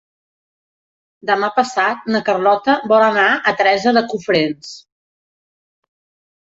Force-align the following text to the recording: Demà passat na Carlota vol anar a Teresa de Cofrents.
Demà 1.31 1.49
passat 1.59 2.09
na 2.15 2.23
Carlota 2.31 2.75
vol 2.93 3.07
anar 3.11 3.29
a 3.35 3.55
Teresa 3.61 3.95
de 4.01 4.07
Cofrents. 4.15 4.77